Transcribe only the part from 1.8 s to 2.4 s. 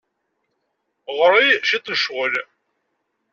n ccɣel.